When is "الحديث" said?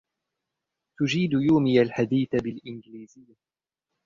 1.81-2.29